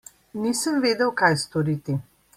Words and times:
Nisem 0.45 0.79
vedel, 0.87 1.13
kaj 1.23 1.31
storiti. 1.45 1.99